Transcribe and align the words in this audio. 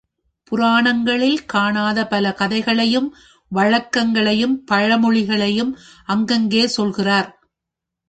புராணங்களில் 0.51 1.45
காணாத 1.45 2.07
பலகதைகளையும் 2.09 3.09
வழக்கங்களையும் 3.51 4.57
பழமொழிகளையும் 4.71 5.71
அங்கங்கே 6.05 6.67
சொல்கிறார். 6.67 7.31